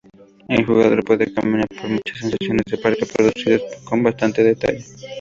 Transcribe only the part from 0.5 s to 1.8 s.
jugador puede caminar